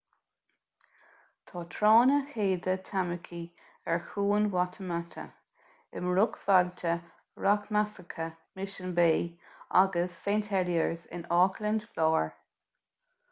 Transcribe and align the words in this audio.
tá 1.49 1.59
tránna 1.73 2.15
chéide 2.29 2.73
tamaki 2.87 3.41
ar 3.95 3.99
chuan 4.07 4.47
waitemata 4.55 5.25
i 5.99 6.01
mbruachbhailte 6.05 6.93
rachmasacha 7.47 8.27
mission 8.61 8.95
bay 9.01 9.19
agus 9.83 10.17
st 10.23 10.49
heliers 10.55 11.05
in 11.19 11.29
auckland 11.43 11.87
láir 12.01 12.27